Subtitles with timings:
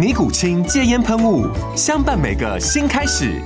[0.00, 1.46] 尼古清戒烟喷雾，
[1.76, 3.38] 相伴每个新开始。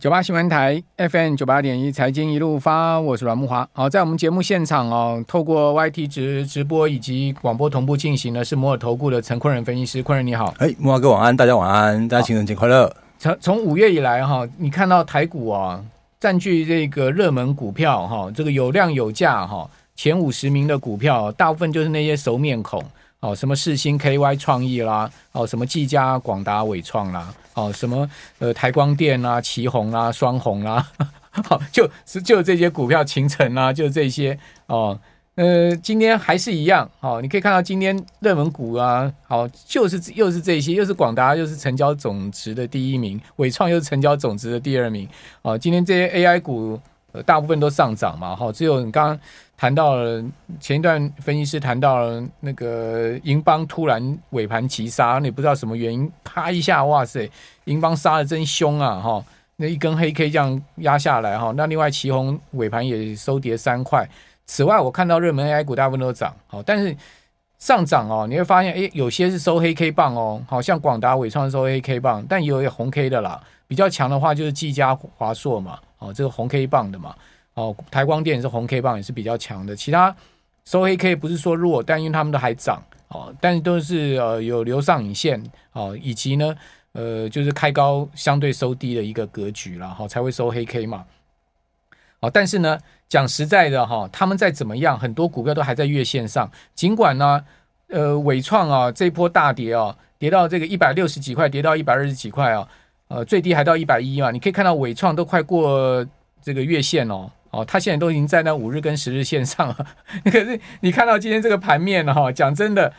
[0.00, 3.68] 九八新闻台 FM 九八点一财经一路发，我是阮木华。
[3.72, 10.00] 好，在我们节目现场哦，透过 YT 直直播以及广播同步进行的是摩尔投顾的陈坤仁分析师。
[10.04, 12.94] 坤仁你好，哎，木华哥晚安，大家晚安，大家情人节快乐。
[13.18, 15.84] 从从五月以来哈，你看到台股啊
[16.20, 22.80] 占据这个热门股票哈，这个有量有价哈，前五十名的股票大部分就是那些熟面孔。
[23.20, 30.86] 哦，什么世芯 KY 创意啦，哦，什么技嘉、广达、伟创啦，哦，什么呃台光电啦、奇鋐啦、双鸿啦，
[31.30, 34.96] 好，就是就这些股票，勤诚啦，就这些哦，
[35.34, 45.08] 呃，今天还是一样，哦，你可以看到今天热门股啊，好，就是又是这些，又是广达，又是成交总值的第一名，伟创又是成交总值的第二名，
[45.42, 46.80] 哦，今天这些 AI 股。
[47.24, 49.18] 大部分都上涨嘛，哈，只有你刚刚
[49.58, 50.24] 谈到了
[50.60, 57.28] 前一段分析师谈到了那个银邦突然尾盘急杀，你不知道什么原因，啪一下，哇塞，
[57.64, 59.24] 银邦杀得真凶啊，哈，
[59.56, 64.08] 那一根黑 K 这样压下来，哈，那另外奇鋐尾盘也收跌三块。
[64.46, 66.96] 此外，我看到热门 AI 股大部分都涨，好，但是
[67.58, 75.80] 上涨哦，你会发现，诶，有些是收黑 K 棒哦，好像广达、伟创收黑 K 棒，但也有红 K 的啦，比较强的话就是技嘉、华硕嘛。
[75.98, 77.12] 哦，这个红 K 棒的嘛，
[77.58, 79.74] 哦，台光电是红 K 棒，也是比较强的。
[79.74, 80.14] 其他
[80.64, 85.42] 收黑 K 不是说弱，但因为他们都还涨，哦，但是都是呃有留上影线，
[85.72, 86.54] 哦，以及呢，
[86.92, 91.04] 呃，就是开高相对收低的一个格局了，哈、才会收黑 K 嘛。
[92.20, 97.44] 哦，但是呢，讲实在的哈、他们再怎么样，很多股票都还在月线上，尽管呢，
[97.88, 102.68] 呃，纬创啊这波大跌啊，跌到这个一百六十几块，跌到一百二十几块啊。
[103.08, 104.30] 呃，最低还到一百一嘛？
[104.30, 106.06] 你可以看到纬创都快过
[106.42, 109.86] 这个月线哦，哦，它现在都已经在那五日跟十日线上了。
[110.24, 112.92] 可是你看到今天这个盘面哈、讲真的，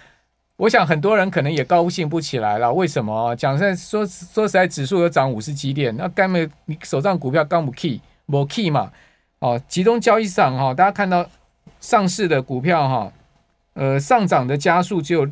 [0.57, 2.73] 我想很多人可能也高兴不起来了。
[2.73, 3.35] 为什么？
[3.35, 8.91] 讲实在说说实在，指数有涨五十几点，那根本你手上股票刚不 key，没 key 嘛？
[9.39, 11.25] 哦，集中交易上哈、大家看到
[11.79, 13.13] 上市的股票哈、
[13.73, 15.27] 呃，上涨的家数只有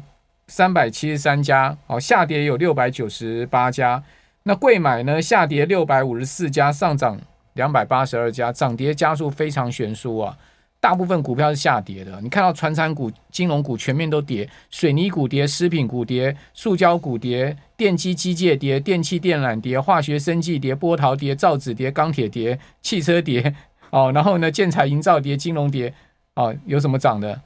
[0.47, 4.01] 三百七十三家，哦，下跌有六百九十八家。
[4.43, 5.21] 那贵买呢？
[5.21, 7.19] 下跌六百五十四家，上涨
[7.57, 10.37] 两百八十二家，涨跌家数非常悬殊啊！
[10.79, 12.21] 大部分股票是下跌的。
[12.21, 23.53] 你看到船产股、金融股全面都跌，水泥股跌，食品股跌，塑胶股跌，电机机械跌，电器电缆跌，化学生技跌，波涛跌，造纸跌，钢铁跌，汽车跌
[23.89, 24.11] 哦。
[24.13, 25.91] 然后呢，建材营造跌，金融跌
[26.35, 26.55] 哦。
[26.65, 27.41] 有什么涨的？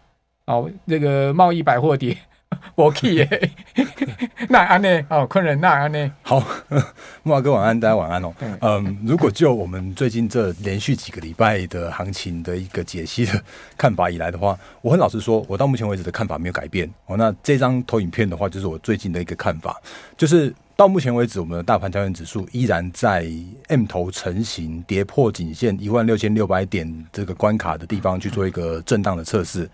[0.45, 2.15] 哦，那个贸易百货跌。
[2.75, 3.51] 我去耶，
[4.49, 5.05] 那安呢？
[5.09, 6.11] 哦，昆人，那安呢？
[6.21, 6.39] 好，
[7.23, 8.33] 木华哥晚安，大家晚安哦。
[8.61, 13.41] 嗯，如果就我们最近这连续几个礼拜的行情的一个解析的
[13.77, 16.89] 看法以来的话，我很老实说，我到目前为止的看法没有改变。
[17.05, 19.79] 哦，那这张投影片的话，就是我最近的一个看法，
[20.17, 20.53] 就是。
[20.81, 23.23] 到目前为止，我们的大盘交易指数依然在
[23.67, 29.69] M 头成型，跌破颈线一万六千六百点这个关卡的地方去做一个震荡的测试。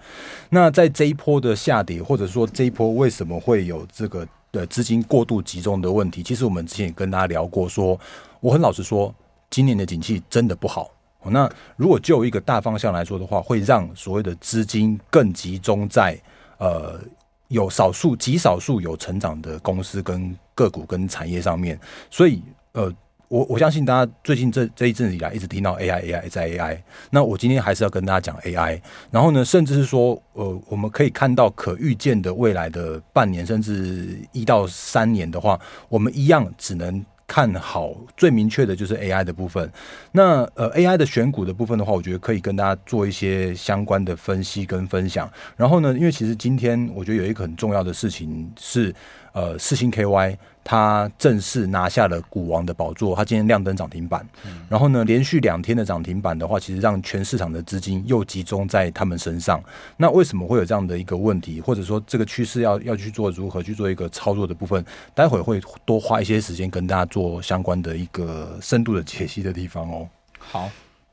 [0.49, 6.21] 那在这一波的下跌，或者说这一波为什么会有这个的资金过度集中的问题？
[6.21, 7.99] 其实我们之前也跟大家聊过说，说
[8.41, 9.15] 我很老实说，
[9.49, 10.91] 今年的景气真的不好。
[11.23, 16.19] 那如果就一个大方向来说的话，会让所谓的资金更集中在
[16.57, 16.99] 呃。
[17.49, 21.79] 有少数极少数有成长的公司跟个股跟产业上面，
[22.09, 22.93] 所以呃，
[23.27, 26.77] 我我相信大家最近这这一阵子以来一直听到 AI AI 在 AI，
[27.09, 35.59] 那我今天还是要跟大家讲 AI，然后呢，甚至是说呃，我们可以看到可预见的未来的半年甚至一到三年的话，
[35.89, 37.05] 我们一样只能。
[37.27, 39.69] 看好最明确的就是 AI 的部分。
[40.13, 45.29] 那呃 AI 的选股的部分的话，我觉得可以跟大家做一些相关的分析跟分享。
[45.55, 48.95] 然后呢，因为其实今天我觉得有一个很重要的事情是，
[49.37, 54.27] 呃，四星 KY 它正式拿下了股王的宝座，它今天亮灯涨停板。
[54.43, 59.63] 嗯、然后呢，连续两天的涨停板的话，其实让全市场的资金又集中在他们身上。
[59.95, 61.61] 那为什么会有这样的一个问题？
[61.61, 64.83] 或者说这个趋势要要去做如何去做一个操作的部分？
[65.13, 70.09] 待会会多花一些时间跟大家做相关的一个深度的解析的地方哦。
[70.39, 70.67] 好，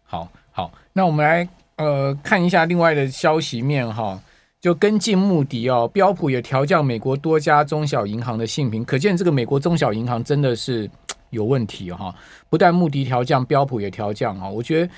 [0.07, 1.47] 好，好，那我们来
[1.77, 4.19] 呃看一下另外的消息面哈。
[4.65, 10.91] 就跟进穆迪哦，标普也调降美国多家中小银行的信评，可见这个美国中小银行真的是
[11.29, 12.15] 有问题哈。
[12.49, 14.49] 不但穆迪调降，标普也调降啊。
[14.49, 14.91] 我觉得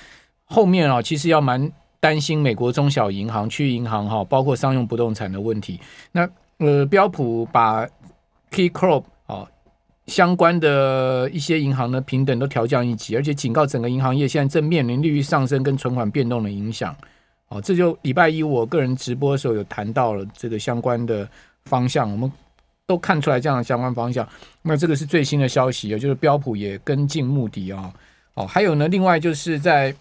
[0.45, 1.69] 后面啊，其实要蛮
[1.99, 5.77] 担心美国中小银行、区域银行哈，包括商用不动产的问题。
[6.13, 6.25] 那
[6.59, 7.85] 呃，标普把
[8.51, 9.45] KeyCorp 啊
[10.05, 16.95] 相关的一些银行的平等都调降一级，而且警告整个银行业现在正面临利率上升跟存款变动的影响。
[17.49, 21.27] 哦，这就礼拜一我个人直播的时候有谈到了这个相关的
[21.63, 22.29] 方向，我们
[22.85, 24.27] 都看出来这样的相关方向。
[24.61, 27.93] 那这个是最新的消息，也就是标普也跟进穆迪啊。
[28.33, 29.95] 哦，还有呢，另外就是在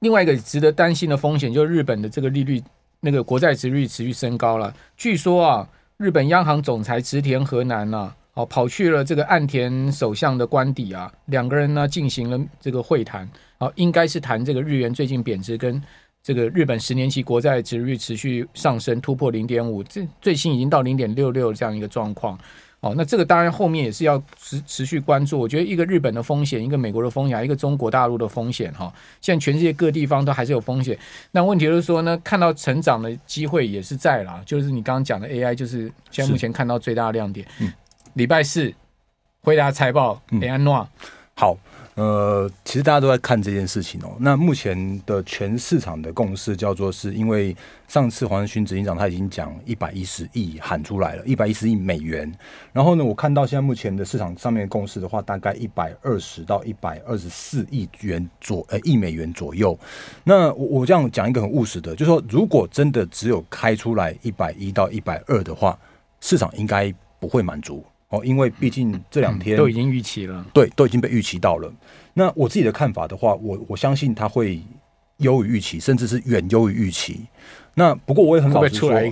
[0.00, 2.62] 另外一个值得担心的风险，就是日本的这个利率，
[3.00, 4.74] 那个国债殖率持续升高了。
[4.96, 13.28] 据说啊，日本央行总裁植田和南呢、啊，哦，跑去了这个岸田首相的官邸啊，两个人呢进行了这个会谈。
[13.64, 15.82] 好，应该是谈这个日元最近贬值，跟
[16.22, 22.38] 这个日本十年期国债值率持续上升，突破零点五，这最新已经到零点六六这样一个状况。
[22.80, 25.38] 哦，那这个当然后面也是要持持续关注。
[25.38, 28.70] 我觉得一个日本的风险，一个美国的风险，一个中国大陆的风险。
[28.74, 30.98] 哈，现在全世界各地方都还是有风险。
[31.30, 37.46] 那问题就是说呢，看到成长的机会也是在啦，就是你刚刚讲的 AI，就是现在目前看到最大的亮点。
[37.60, 37.72] 嗯，
[38.12, 38.70] 礼拜四
[39.40, 40.86] 回答财报，雷安诺
[41.36, 41.56] 好。
[41.96, 44.16] 呃，其实大家都在看这件事情哦。
[44.18, 47.56] 那目前的全市场的共识叫做，是因为
[47.86, 52.32] 上次黄仁勋执行长他已经讲一百一十亿喊出来了，一百一十亿美元。
[52.72, 59.78] 然后呢，我看到现在目前的市场上面的共识的话，大概一百二十到一百二十四亿元左呃亿美元左右。
[60.24, 65.78] 那我我这样讲一个很务实的，就是说，如果真的只有开出来一百一到一百二的话，
[66.20, 67.84] 市场应该不会满足。
[68.08, 71.72] 哦，因为毕竟这两天、嗯、都已经预期了，对，都已经被预期到了。
[72.12, 74.60] 那我自己的看法的话，我我相信它会
[75.18, 77.26] 优于预期，甚至是远优于预期。
[77.74, 78.92] 那不过我也很老实说。
[79.02, 79.10] 一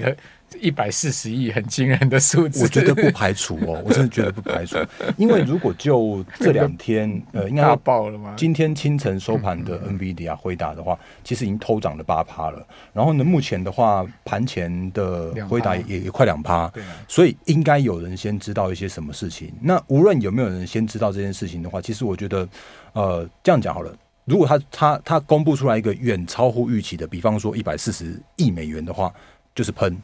[0.70, 2.62] 百四十亿，很惊人的数字。
[2.62, 4.76] 我觉得不排除哦， 我真的觉得不排除。
[5.16, 8.34] 因为如果就这两天，呃， 应该要爆了吗？
[8.36, 12.66] 今天清晨收盘的 NVIDIA 回答的话，其实已经偷涨了八趴了。
[12.92, 16.68] 然后呢，目前的话，盘前的回答也也快两趴。
[16.68, 19.52] 对，所以应该有人先知道一些什么事情。
[19.60, 22.48] 那无论有没有人先知道这件事情的话，其实我觉得，
[22.92, 23.94] 呃，这样讲好了。
[24.24, 29.12] 如果他他他公布出来一个远超乎预期的，比方说一百四十亿美元的话，
[29.52, 29.96] 就是喷。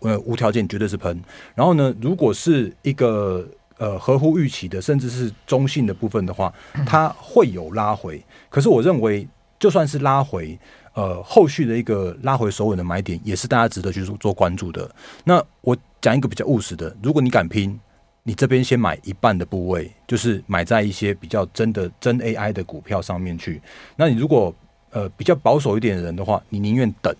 [0.00, 1.20] 呃，无条件绝对是喷。
[1.54, 3.46] 然后呢，如果是一个
[3.78, 6.52] 呃合乎预期的，甚至是中性的部分的话，
[6.86, 8.22] 它会有拉回。
[8.48, 9.26] 可是我认为，
[9.58, 10.58] 就算是拉回，
[10.94, 14.90] 呃，后续的一个拉回首稳的买点，也是大家值得去做做关注的。
[15.24, 17.78] 那我讲一个比较务实的，如果你敢拼，
[18.22, 23.60] 你这边先买一半的部位，就是买在一些比较真的真 AI 的股票上面去。
[23.96, 24.54] 那你如果
[24.90, 27.14] 呃比较保守一点的人的话，你宁愿等。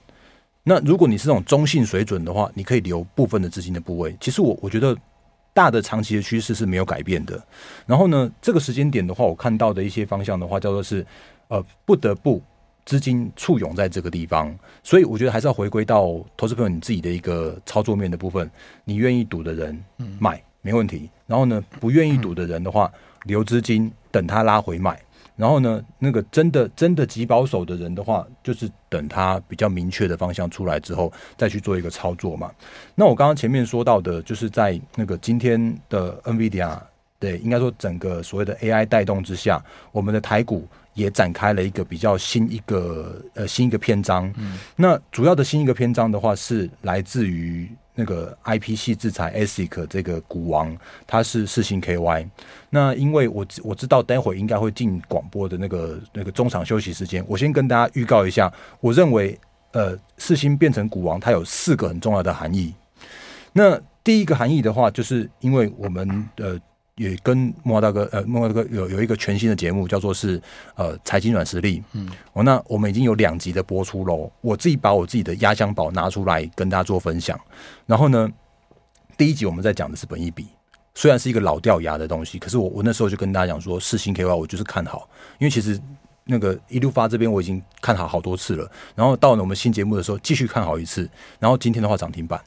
[0.68, 4.16] 那如果你是这种中性水准的话，你可以留部分的资金的部位。
[4.20, 4.96] 其实我我觉得
[5.54, 7.40] 大的长期的趋势是没有改变的。
[7.86, 11.06] 然后呢，这个时间点的话，我看到的一些方向的话，叫做是
[11.46, 12.42] 呃不得不
[12.84, 14.52] 资金簇拥在这个地方。
[14.82, 18.50] 所以我觉得还是要回归到投资朋友你自己的一个操作面的部分。
[18.82, 19.80] 你愿意赌的人
[20.18, 21.08] 买没问题。
[21.28, 22.90] 然后呢，不愿意赌的人的话，
[23.22, 25.00] 留资金等它拉回买。
[25.36, 32.50] 然后呢，那个真的真的极保守的人的话，就是等他比较明确的方向出来之后，再去做一个操作嘛。
[32.94, 36.78] 那我刚刚前面说到的，就是在那个今天的 NVIDIA，
[37.18, 39.62] 对，应该说整个所谓的 AI 带动之下，
[39.92, 44.32] 我们的台股也展开了一个比较新一个呃新一个篇章。
[44.38, 47.70] 嗯，那主要的新一个篇章的话，是来自于。
[47.96, 52.28] 那个 IP 系制裁 ASIC 这个股王，他是四星 KY。
[52.70, 58.52] 那因为我我知道待会应该会进广播的那个那个中场休息时间，我先跟大家预告一下。
[58.80, 59.36] 我认为，
[59.72, 62.72] 呃，四星变成股王，它有四个很重要的含义。
[63.52, 66.56] 那第一个含义的话，就是因为我们呃。
[66.96, 70.40] 也跟莫大哥，呃，莫大哥有有一个全新的节目，叫做是
[70.76, 71.82] 呃财经软实力。
[71.92, 74.30] 嗯，哦，那我们已经有两集的播出喽。
[74.40, 77.38] 我自己把我自己的压箱宝拿出来跟大家做分享。
[77.84, 78.30] 然后呢，
[79.18, 80.46] 第一集我们在讲的是本一比，
[80.94, 85.06] 虽然是一个老掉牙的东西，可是我我那时候就跟大家讲说，世芯 KY 我就是看好，
[85.38, 85.78] 因为其实
[86.24, 88.70] 那个一路发这边我已经看好好多次了。
[88.94, 91.06] 然后到了我们新节目的时候，继续看好一次。
[91.38, 92.40] 然后今天的话涨停板。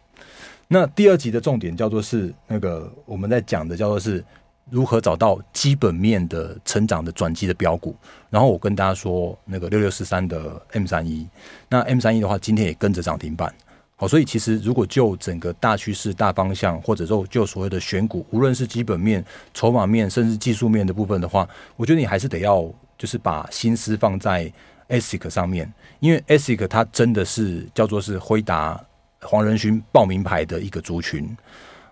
[0.71, 4.23] 那第二集的重点叫做是那个我们在讲的叫做是
[4.69, 7.95] 如何找到基本面的成长的转机的标股。
[8.29, 11.27] 然后我跟大家说，那个六六四三的 M 三一，
[11.67, 13.53] 那 M 三一的话，今天也跟着涨停板。
[13.95, 19.23] 好，所以其实如果就整个大趋势、大方向，或者说就所谓的选股，无论是基本面、
[19.53, 21.45] 筹码面，甚至技术面的部分的话，
[21.75, 22.61] 我觉得你还是得要
[22.97, 24.49] 就是把心思放在
[24.87, 28.79] ASIC 上面，因为 ASIC 它真的是叫做是辉达、
[29.21, 31.35] 黄仁勋报名牌的一个族群。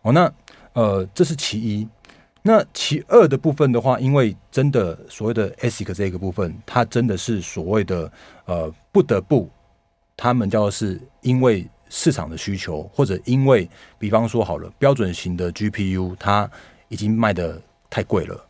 [0.04, 0.32] 哦，那
[0.74, 1.88] 呃，这是其一。
[2.48, 8.10] 那其二的部分的话，因为真的所谓的 ASIC 这个部分，它真的是所谓的
[8.46, 9.50] 呃不得不，
[10.16, 11.68] 他们叫做是因为。
[11.90, 13.66] 市场的需求，或者因为，
[13.98, 16.52] 比方说好了，标准型的 GPU 它
[16.90, 18.46] 已经卖的太贵了，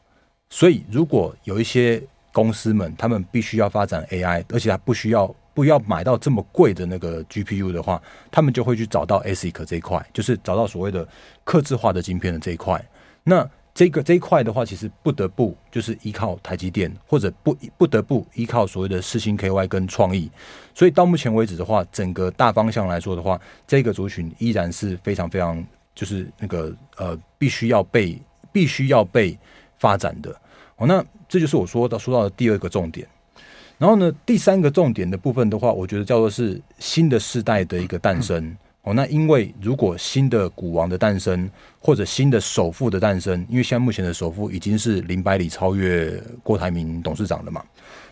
[0.49, 2.01] 所以如果有一些
[2.31, 8.01] 公司们，他们必须要发展 AI，而且它不需要不要买到这么贵的那个 GPU 的话，
[8.31, 11.07] 他们就会去找到 ASIC 这一块，就是找到所谓的
[11.43, 12.83] 客制化的晶片的这一块。
[13.23, 20.31] 那这个这一块的话，其实不得不就是依靠台积电，或者不不得不依靠所谓的四星 KY 跟创意。
[20.73, 28.19] 所以到目前为止的话，整个大方向来说的话，这个族群依然是非常非常就是那个呃，必须要被
[28.51, 29.37] 必须要被
[29.77, 30.35] 发展的。
[30.77, 33.07] 哦，那这就是我说到说到的第二个重点。
[33.77, 38.57] 然后呢，第三个重点的部分的话，我觉得叫做是新的世代的一个诞生。
[38.87, 47.61] 哦，那因为如果新的股王的诞生，或者新的首富的诞生，因为现在目前的首富已经是林百里超越郭台铭董事长了嘛，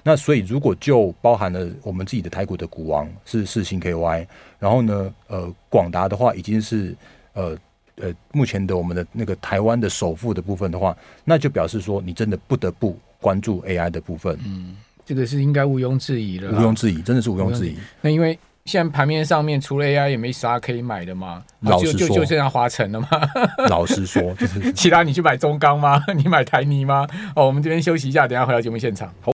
[0.03, 4.27] 那所以如果就包含了我们自己的台股的股王是世新 KY，
[4.59, 6.93] 然后呢，呃，广达的话已经是
[7.31, 7.57] 呃
[7.95, 14.37] 呃目前的我们的那个台湾的首富的部分的话，那就表示说你真的不得不关注 AI 的部分。
[14.45, 17.77] 嗯，这个是应该毋庸置疑的，毋庸置疑，真的是毋庸置疑。
[18.01, 18.37] 那因为。
[18.65, 21.43] 现在盘面上面除了 AI 也没啥可以买的嘛，
[21.79, 23.07] 就就就剩下华晨了嘛。
[23.69, 26.03] 老实说，就是其他你去买中钢吗？
[26.17, 27.07] 你买台泥吗？
[27.35, 29.07] 哦，我们这边休息一下，等下回到节目现场。
[29.21, 29.31] 好，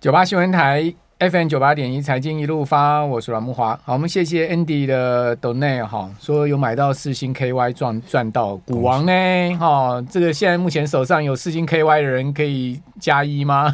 [0.00, 3.78] 九八新闻台 FM 九八点一财经一路发，我是阮木华。
[3.84, 9.12] 好，我们谢谢 Andy 的 Donate 哈，说有买到四星 KY 赚赚到股王呢
[9.58, 13.70] 哈、哦，这个现在目前手上有四星 KY 的人可以加一吗？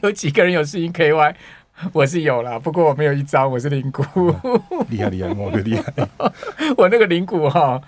[0.00, 1.34] 有几个人有四星 KY？
[1.92, 4.02] 我是有啦，不过我没有一张，我是零股。
[4.90, 5.92] 厉害厉害，我的厉害！
[6.76, 7.80] 我那个零股哈，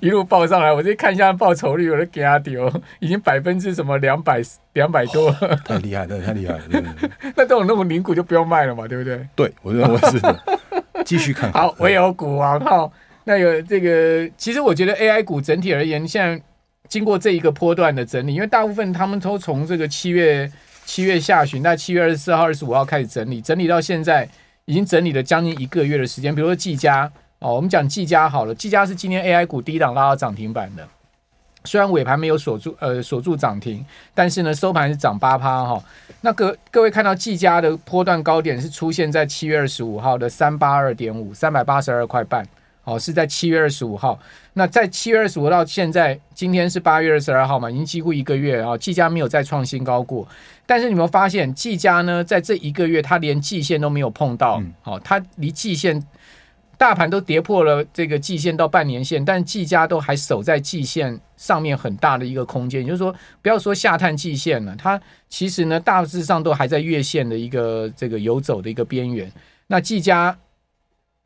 [0.00, 5.30] 一路报上来，我再看一下报酬率，我都给他丢，已经百分之什么两百两百多，
[5.64, 6.60] 太厉害了，太厉害了！
[7.36, 9.20] 那这种那种零股就不用卖了嘛，对不对？
[9.36, 10.36] 对，我认为是的。
[11.04, 12.90] 继续看好，我有股王哈。
[13.24, 16.42] 那有这个，其实我觉得 AI 股整体而言，现在
[16.88, 20.50] 经过这一个波段的整理，因为大部分他们都从这个七月。
[20.86, 24.26] 七月下旬，在七月二十四号、二十五号开始整理，整理到现在
[24.66, 26.32] 已经整理了将近一个月的时间。
[26.32, 30.86] 比如说技嘉哦，我们讲技嘉好了，技嘉是今天 AI 股第一档拉到涨停板的，
[31.64, 35.84] 虽然尾盘没有锁住，呃，锁住涨停，但是呢收盘是涨八趴哈。
[36.20, 42.46] 那各各位看到技嘉的波段高点是出现在七月二十五号的三八二点五，三百八十二块半。
[42.86, 44.16] 哦，是在七月二十五号。
[44.52, 48.78] 那在七月二十五到现在，今天是八月二十二号嘛，已经几乎一个月啊。
[48.78, 50.26] 技嘉没有再创新高过，
[50.64, 54.62] 但是你有没有发现，技嘉呢，在这一个月，它连季线都没有碰到。
[54.82, 56.00] 好、嗯，它离季线，
[56.78, 62.82] 大盘都跌破了这个季线到半年线，但技嘉都还守在季线上面很大的一个空间。
[62.82, 63.12] 也就是说，
[63.42, 69.30] 不要说下探季线了，它其实呢，大致上都还在月线的一个这个游走的一个边缘。
[69.66, 70.38] 那技嘉。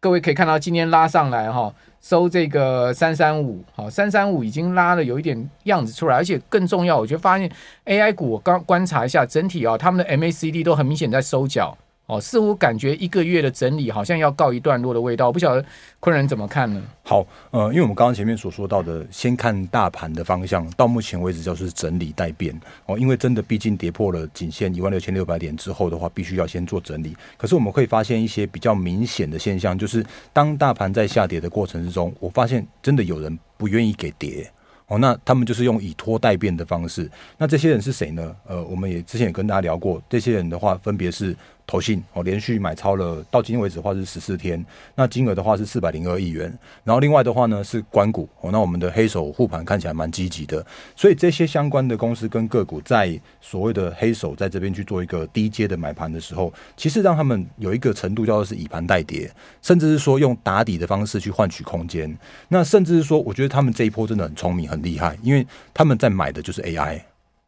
[0.02, 7.50] 各位可以看到，今天拉上来哈，收这个三三五，好，三三五已经拉了有一点样子出来，而且更重要，我就发现
[7.84, 11.76] AI 股，我刚观察一下整体啊，他们的 MACD 都很明显在收脚。
[12.10, 15.64] 哦，似乎感觉一个月的整理好像要告一段落的味道，我不晓得
[16.00, 16.82] 昆仁怎么看呢？
[17.04, 22.52] 好，呃，因为我们刚刚前面所说到的，先看大盘的方向，到目前为止就是整理待变
[22.86, 27.16] 哦，因为真的毕竟跌破了颈线一万六千六百点之后的话，必须要先做整理。
[27.36, 34.50] 可是我们会发现一些比较明显的现象，就是当大盘在下跌的过程之中，我发现真的有人不愿意给跌。
[34.86, 37.08] 哦，那他们就是用以拖待变的方式。
[37.38, 38.34] 那这些人是谁呢？
[38.44, 41.32] 呃，我们也之前也跟大家聊过，这些人的话分别是
[41.70, 46.52] 投信哦，连续买超了，到今天为止的话是十四天，那金额的话是四百零二亿元。
[46.82, 50.66] 然后另外的话呢是关股哦，那我们的黑手护盘看起来蛮积极的。
[50.96, 59.30] 所以这些相关的公司跟个股在所谓的黑手在这边去做一个低阶的买盘的时候，其实让他们有一个程度叫做是以盘代跌，
[59.62, 62.18] 甚至是说用打底的方式去换取空间。
[62.48, 67.00] 那甚至是说，我觉得他们这一波真的很聪明很厉害，因为他们在买的就是 AI。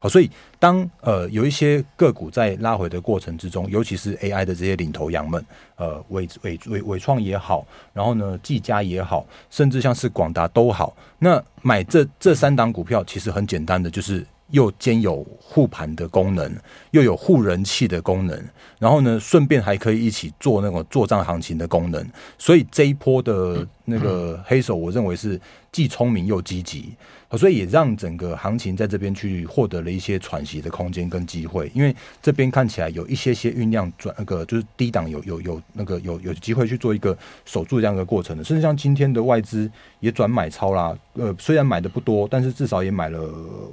[0.03, 0.29] 好，所以
[0.59, 5.45] 当呃有一些个股在拉回的过程之中，尤其是 AI 的这些领头羊们，
[5.77, 16.53] 呃纬纬纬纬创也好，然后呢技嘉也好，甚至像是广达都好，那买这这三档股票其实很简单的，就是又兼有护盘的功能，
[16.91, 18.37] 又有护人气的功能，
[18.81, 22.05] 然后呢顺便还可以一起做那种作帐行情的功能，
[22.39, 25.41] 所以这一波的那个黑手，我认为是
[25.73, 26.93] 既聪明又积极。
[27.39, 43.19] 所以也让整个行情在这边去获得了一些喘息的空间跟机会，因为这边看起来有一些些酝酿转那个就是低档有有有那个有有机会去做一个守住这样一个过程的，甚至像今天的外资也转买超啦，呃，虽然买的不多，但是至少也买了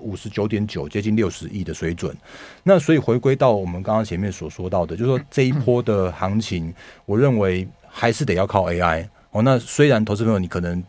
[0.01, 2.15] 五十九点九，接近六十亿的水准。
[2.63, 6.73] 那所以回归到我们刚刚前面所说到的，就是说这一波的行情，
[7.05, 9.41] 我认为还是得要靠 AI 哦。
[9.41, 10.81] 那虽然投资朋友你可能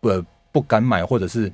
[0.00, 0.08] 不
[0.52, 1.52] 不敢买，或者是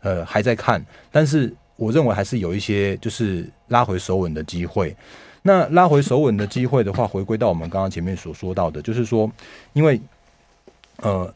[0.00, 4.94] 呃，还在看，但是我认为还是有一些就是拉回守稳的机会。
[5.42, 9.30] 那拉回守稳的机会的话，回归到我们刚刚前面所说到的，就是说，
[9.72, 10.00] 因为
[10.96, 11.32] 呃，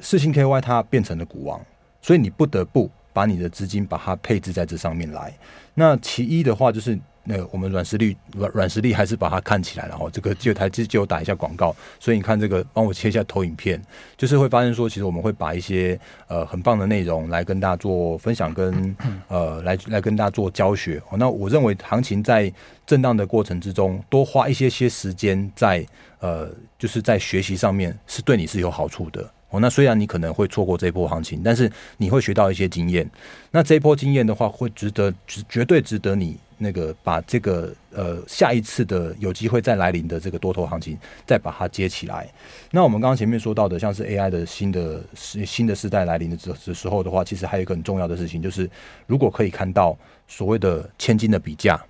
[0.00, 1.60] 四星 KY 它变成了股王，
[2.00, 5.32] 所以你不得不把你的资金把它配置在这上面来。
[5.74, 6.98] 那其一的话就是。
[7.30, 13.78] 那我们软实力软软实力还是把它看起来，然后这个就台就就打一下广告，所以你看这个帮我切一下投影片，
[14.16, 18.96] 就是会发现说，其实我们会把一些呃很棒的内容来跟大家做分享跟，
[19.28, 21.02] 呃来来跟大家做教学。
[21.18, 22.50] 那我认为行情在
[22.86, 25.86] 震荡的过程之中，多花一些些时间在
[26.20, 29.30] 呃就是在学习上面，是对你是有好处的。
[29.50, 33.08] 哦，那虽然你可能会错过这一波行情，但是你会学到一些经验。
[33.50, 42.28] 那这一波经验的话，会值得，绝绝对值得你那个把这个呃下一次的有机会再来临的这个多头行情再把它接起来。
[42.70, 48.68] 那我们刚刚前面说到的，像是 AI 的新的新的时代来临的时时候的话，其实还有一个很重要的事情，就是
[49.06, 49.96] 如果可以看到
[50.26, 51.80] 所谓的千金的比价，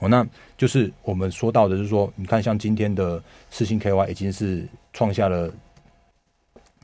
[0.00, 5.50] 哦，那就是我们说到的，就是说，你看像今天的四星 KY 已经是创下了。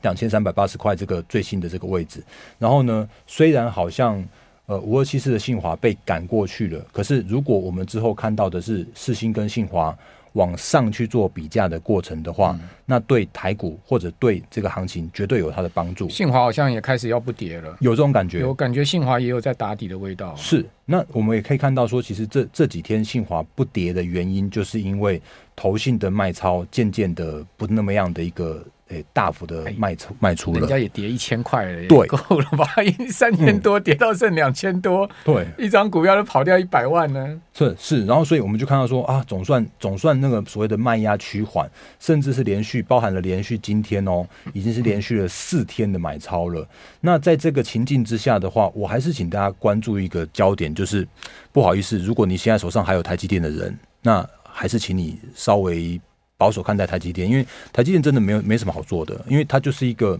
[0.01, 2.23] 两千三百八十块这个最新的这个位置，
[2.59, 4.23] 然后呢，虽然好像
[4.67, 9.95] 呃五二七四的信华被赶过去了，可是如果我们之后看到的是四星跟信华
[10.33, 16.07] 往上去做比价的过程的话，那对台股或者对这个行情绝对有它的帮助。
[16.09, 18.39] 信华好像也开始要不跌了，有这种感觉？
[18.39, 20.35] 有感觉信华也有在打底的味道。
[20.35, 25.21] 是，那我们也可以看到说，其实这这几天信华不跌的原因，就是因为
[25.55, 28.63] 投信的卖超渐渐的不那么样的一个。
[28.89, 32.67] 诶，大幅的卖出卖出了，人家也跌一千块了，对，够了吧？
[33.09, 37.41] 三千多跌到剩两千多，对，一张股票都跑掉一百万呢。
[37.51, 41.67] 是是，然后所以我们就看到说啊，总算总算那个所谓的卖压趋缓，
[41.99, 46.67] 甚至是连续包含了连续今天哦，已经是连续了四天的买超了。
[47.01, 51.07] 那在这个情境之下的话，我还是请大家关注一个焦点，就是
[51.51, 55.99] 不好意思，如果你现在手上还有台积电的人，那还是请你稍微。
[56.37, 60.19] 保守看待台积电，因为台积电真的没有没什么好做的，因为它就是一个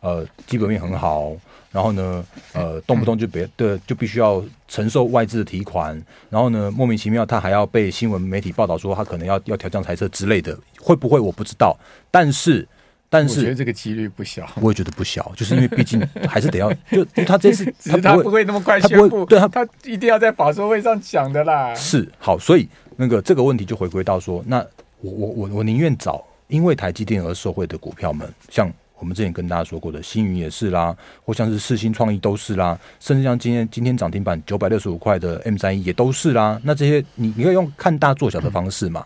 [0.00, 1.36] 呃基本面很好，
[1.70, 11.76] 然后呢呃动不动就别的就必须要承受外资的提款，然后呢莫名其妙他还要被新闻媒体报道说他可能要要调降财测之类的，会不会我不知道，
[12.10, 12.66] 但是
[13.08, 24.64] 但是我觉得这个几率不小，我也觉得不小，就是因为毕竟还是得要 就他这次他不，他不会那么快宣布，对他他一定要在法说会上讲的啦，是好，所以那个这个问题就回归到说那。
[25.02, 36.60] 我我我我宁愿找因为台积电而受惠的股票们，像我们之前跟大家说过的星云也是啦，或像是四星创意都是啦，甚至像今天今天涨停板九百六十五块的 M 三一也都是啦。
[36.62, 39.04] 那这些你你可以用看大做小的方式嘛。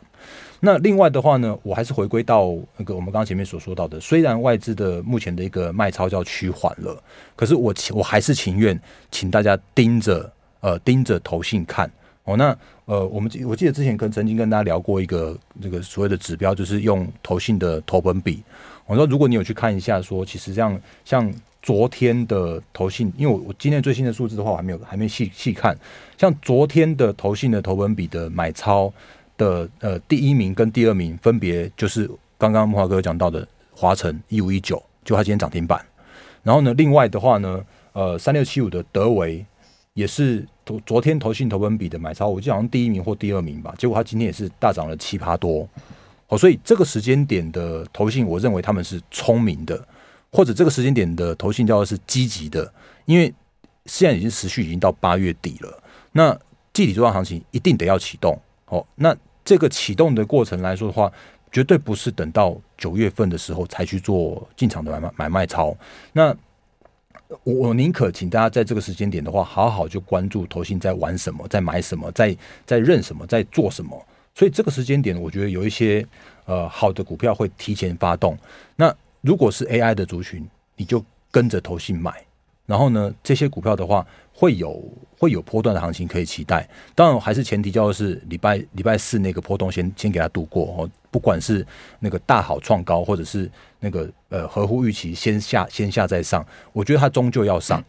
[0.59, 7.01] 那另外的话呢，我还是回归到那个我们刚刚前面所说到的，虽然外资的目前的一个卖超叫趋缓了，
[7.37, 8.79] 可是我我还是情愿
[9.13, 11.89] 请大家盯着呃盯着投信看。
[12.25, 18.43] 哦，那呃，我们我记得之前跟曾经跟大家聊过一个这个所谓的指标，就是用投信的投本比。
[18.87, 25.77] 我说，如果你有去看一下，说其实这样像昨天的投信，因为我我今天最新的数字的话，我还没有还没细细看。
[26.19, 28.93] 像昨天的投信的投本比的买超
[29.37, 35.85] 的呃第一名跟第二名，分别就是刚刚木华哥讲到的华城一五一九，就他今天涨停板。
[36.43, 39.45] 然后呢，另外的话呢，呃，三六七五的德维。
[39.95, 43.73] 也是昨昨天投信投本比的买超，我记得好像第一名或第二名吧。
[43.79, 45.69] 结果他今天也是大涨了七趴多，
[46.29, 49.87] 哦，所以这个时间点的投信，我认为他们是聪明的，
[50.33, 52.73] 或者这个时间点的投信叫做是积极的，
[53.05, 53.33] 因为
[53.87, 55.83] 现在已经持续已经到八月底了，
[56.13, 56.33] 那
[56.73, 61.13] 季底作战行情一定得要启动，哦，那这个启动的过程来说的话，
[61.53, 65.77] 绝对不是等到九月份的时候才去做进场的买卖买卖超，
[66.13, 66.37] 那。
[67.43, 74.07] 我我宁可请大家在这个时间点的话，好好就关注投信在玩什么，在买什么，在在认什么，在做什么。
[74.35, 76.05] 所以这个时间点，我觉得有一些
[76.45, 78.37] 呃好的股票会提前发动。
[78.75, 80.45] 那如果是 AI 的族群，
[80.77, 82.13] 你就跟着投信买。
[82.67, 84.83] 然后呢，这些股票的话，会有
[85.19, 86.67] 会有波段的行情可以期待。
[86.95, 90.91] 当然，还是前提叫做是礼拜礼拜四那个波动先先给它度过哦。
[91.11, 91.65] 不管是
[92.01, 97.85] 那个大好创高，或者是那个呃合乎预期先下先下再上，我觉得它终究要上。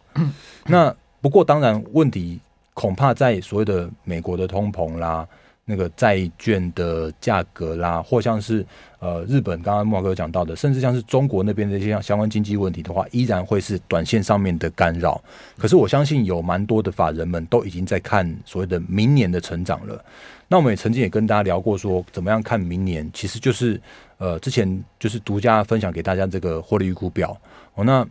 [0.65, 2.39] 那不过当然问题
[2.73, 5.27] 恐怕在所谓的美国的通膨啦。
[5.65, 8.63] 那个债券的价格啦，或像是
[8.99, 15.19] 呃日本刚刚莫哥讲到的，甚至像是中国那边的一些相相关经济问题的话，依然会是短线上面的干扰。
[15.57, 20.03] 可是我相信有蛮多的法人们都已经在看所谓的明年的成长了。
[20.47, 23.81] 那我们也曾经也跟大家聊过，说怎么样看明年，其实就是
[24.19, 27.35] 呃之前就是独家分享给大家这个获利预估表
[27.73, 28.07] 哦，那。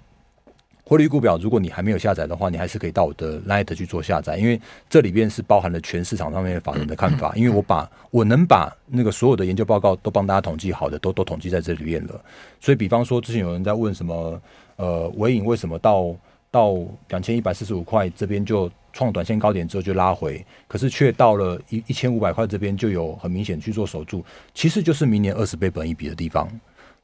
[0.87, 7.33] 获利预估表，如果你还没有下载的话，你还是可以到我的 Light 去做下载，因为这里边是包含了全市场上面的法人的看法。
[7.35, 12.21] 因为我把我能把那个所有的研究报告都帮大家统计好的，都都统计在这里面了。
[12.61, 14.39] 所以，比方说之前有人在问什么，
[14.77, 16.15] 呃，尾影为什么到
[16.51, 16.75] 到
[17.09, 26.47] 两千一百四十五块这边就创短线高点之后就拉回，可是却到了一一千五百块这边就有很明显去做守住，其实就是明年二十倍本一比的地方。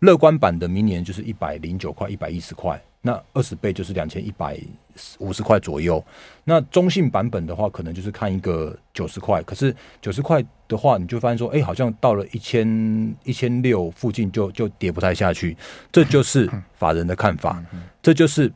[0.00, 4.58] 乐观版的明年就是一百零九块、一百一十块，那二十倍就是两千一百
[5.18, 6.02] 五十块左右。
[6.44, 9.42] 那中性版本的话，可能就是看一个九十块。
[9.42, 15.56] 可是九十块的话，你就发现说，哎、好像到了一千一千六附近就就跌不太下去。
[15.92, 17.62] 这就是法人的看法，
[18.02, 18.50] 这就是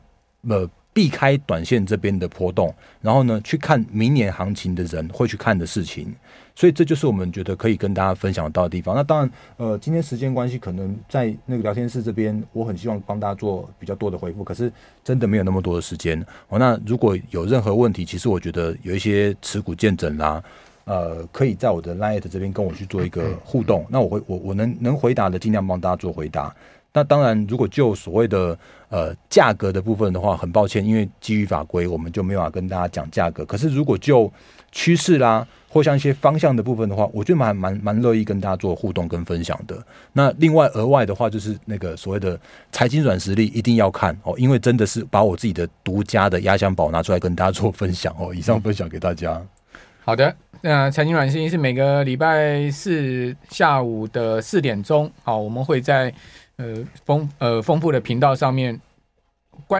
[0.49, 6.15] 呃避开短线这边的波动，然后呢去看明年行情的人会去看的事情。
[6.55, 8.95] 所以这就是我们觉得可以跟大家分享到的地方。
[8.95, 14.71] 那当然，呃，今天时间关系，可能在那个聊天室这边，我很希望帮大家做比较多的回复，可是
[15.03, 16.19] 真的没有那么多的时间。
[16.47, 20.41] 哦，那如果有任何问题，其实我觉得有一些持股见证啦，
[20.85, 23.85] 呃，可以在我的 Line 这边跟我去做一个互动。
[23.89, 26.55] 那我会我我能能回答的，尽量帮大家做回答。
[26.93, 33.43] 那当然，如果就所谓的呃价格的部分的话，很抱歉，因为基于法规，我们就没有办法跟大家讲价格。
[33.43, 34.31] 可是如果就
[34.71, 39.77] 趋势啦，或像一些方向的部分的话，我觉得蛮蛮蛮乐意跟大家做互动跟分享的。
[40.13, 42.39] 那另外额外的话，就是那个所谓的
[42.71, 48.33] 财经软实力一定要看哦，因为真的是把我自己的独家的压箱宝拿出来跟大家做分享哦。
[48.33, 49.45] 以上分享给大家。
[50.05, 56.13] 好的，那财经软实力是每个礼拜四下午的四点钟，好，我们会在
[56.55, 58.79] 呃丰呃丰富的频道上面
[59.67, 59.73] 关。